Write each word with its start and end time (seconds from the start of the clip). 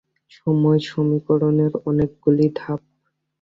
সময় 0.31 0.79
সমীকরণের 0.87 1.73
অনেকগুলি 1.89 2.45
ধাপ। 2.55 2.79